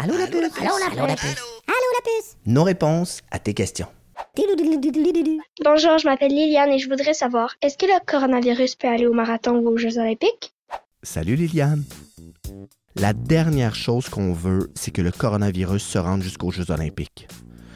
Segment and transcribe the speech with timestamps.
[0.00, 1.26] Allô la puce Allô la puce
[1.66, 3.88] Allô la puce Nos réponses à tes questions.
[5.64, 9.12] Bonjour, je m'appelle Liliane et je voudrais savoir, est-ce que le coronavirus peut aller au
[9.12, 10.54] marathon ou aux Jeux olympiques?
[11.02, 11.82] Salut Liliane.
[12.94, 17.26] La dernière chose qu'on veut, c'est que le coronavirus se rende jusqu'aux Jeux olympiques.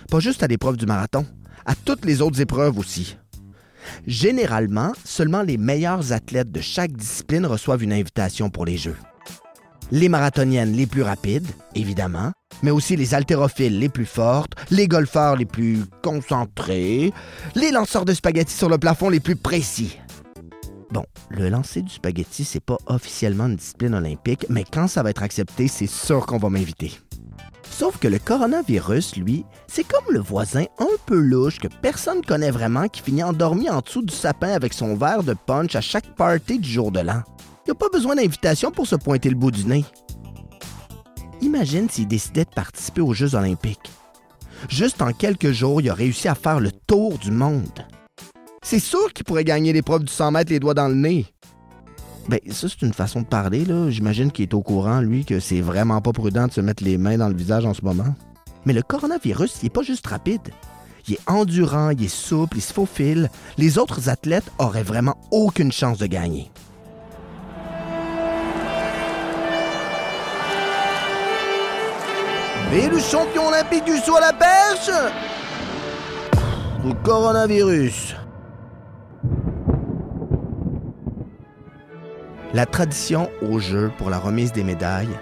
[0.08, 1.26] Pas juste à l'épreuve du marathon,
[1.66, 3.16] à toutes les autres épreuves aussi.
[4.06, 8.96] Généralement, seulement les meilleurs athlètes de chaque discipline reçoivent une invitation pour les Jeux.
[9.94, 15.36] Les marathoniennes les plus rapides, évidemment, mais aussi les haltérophiles les plus fortes, les golfeurs
[15.36, 17.12] les plus concentrés,
[17.54, 19.98] les lanceurs de spaghettis sur le plafond les plus précis.
[20.92, 25.10] Bon, le lancer du spaghetti, c'est pas officiellement une discipline olympique, mais quand ça va
[25.10, 26.92] être accepté, c'est sûr qu'on va m'inviter.
[27.70, 32.50] Sauf que le coronavirus, lui, c'est comme le voisin un peu louche que personne connaît
[32.50, 36.14] vraiment qui finit endormi en dessous du sapin avec son verre de punch à chaque
[36.16, 37.22] party du jour de l'an.
[37.64, 39.84] Il n'y a pas besoin d'invitation pour se pointer le bout du nez.
[41.40, 43.90] Imagine s'il décidait de participer aux Jeux olympiques.
[44.68, 47.86] Juste en quelques jours, il a réussi à faire le tour du monde.
[48.62, 51.26] C'est sûr qu'il pourrait gagner l'épreuve du 100 mètres les doigts dans le nez.
[52.28, 53.90] Ben, ça, c'est une façon de parler, là.
[53.90, 56.96] J'imagine qu'il est au courant, lui, que c'est vraiment pas prudent de se mettre les
[56.96, 58.14] mains dans le visage en ce moment.
[58.64, 60.52] Mais le coronavirus, il est pas juste rapide.
[61.08, 63.28] Il est endurant, il est souple, il se faufile.
[63.58, 66.50] Les autres athlètes auraient vraiment aucune chance de gagner.
[72.74, 74.90] Et le champion olympique du saut à la perche
[76.82, 78.16] Le coronavirus.
[82.54, 85.18] La tradition au jeu pour la remise des médailles,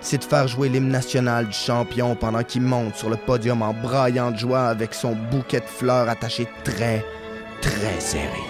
[0.00, 3.74] c'est de faire jouer l'hymne national du champion pendant qu'il monte sur le podium en
[3.74, 7.04] braillant de joie avec son bouquet de fleurs attaché très,
[7.60, 8.40] très serré.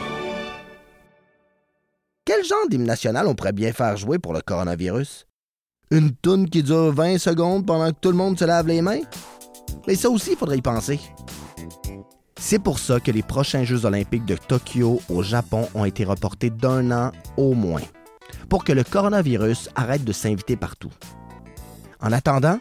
[2.26, 5.26] Quel genre d'hymne national on pourrait bien faire jouer pour le coronavirus?
[5.92, 9.02] Une toune qui dure 20 secondes pendant que tout le monde se lave les mains?
[9.86, 10.98] Mais ça aussi, il faudrait y penser.
[12.40, 16.48] C'est pour ça que les prochains Jeux olympiques de Tokyo au Japon ont été reportés
[16.48, 17.82] d'un an au moins,
[18.48, 20.92] pour que le coronavirus arrête de s'inviter partout.
[22.00, 22.58] En attendant,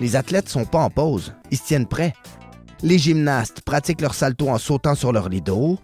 [0.00, 2.14] les athlètes sont pas en pause, ils se tiennent prêts.
[2.82, 5.78] Les gymnastes pratiquent leur salto en sautant sur leur lido.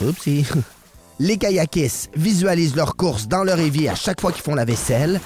[0.00, 0.46] Oupsie.
[1.20, 5.20] Les kayakistes visualisent leur course dans leur évier à chaque fois qu'ils font la vaisselle.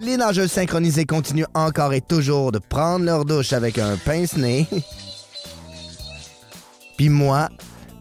[0.00, 4.66] Les nageurs synchronisés continuent encore et toujours de prendre leur douche avec un pince-nez.
[6.96, 7.48] Puis moi,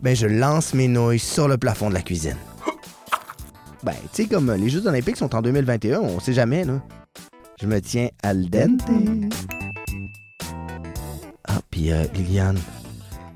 [0.03, 2.37] ben je lance mes nouilles sur le plafond de la cuisine.
[3.83, 6.73] Ben, tu sais, comme les Jeux olympiques sont en 2021, on sait jamais, là.
[7.59, 8.81] Je me tiens al dente.
[11.47, 12.59] Ah, puis euh, Liliane,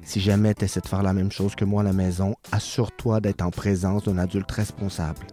[0.06, 3.20] si jamais tu essaies de faire la même chose que moi à la maison, assure-toi
[3.20, 5.26] d'être en présence d'un adulte responsable.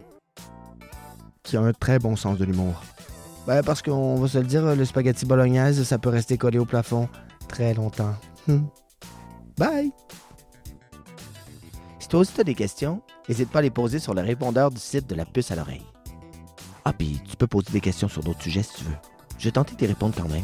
[1.43, 2.81] Qui a un très bon sens de l'humour.
[3.45, 6.65] Ben, parce qu'on va se le dire, le spaghetti bolognaise, ça peut rester collé au
[6.65, 7.07] plafond
[7.47, 8.15] très longtemps.
[8.49, 8.67] Hum.
[9.57, 9.91] Bye!
[11.99, 14.79] Si toi aussi t'as des questions, n'hésite pas à les poser sur le répondeur du
[14.79, 15.85] site de la puce à l'oreille.
[16.83, 18.97] Ah, puis tu peux poser des questions sur d'autres sujets si tu veux.
[19.37, 20.43] Je vais tenter d'y répondre quand même.